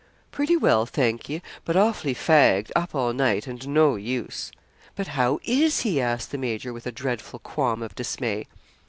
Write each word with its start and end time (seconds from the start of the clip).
'Pretty 0.31 0.57
well, 0.57 0.87
thank 0.87 1.29
ye, 1.29 1.43
but 1.63 1.75
awfully 1.75 2.15
fagged 2.15 2.71
up 2.75 2.95
all 2.95 3.13
night, 3.13 3.45
and 3.45 3.67
no 3.67 3.95
use.' 3.95 4.51
'But 4.95 5.09
how 5.09 5.39
is 5.43 5.81
he?' 5.81 6.01
asked 6.01 6.31
the 6.31 6.39
major, 6.39 6.73
with 6.73 6.87
a 6.87 6.91
dreadful 6.91 7.37
qualm 7.37 7.83
of 7.83 7.93
dismay. 7.93 8.47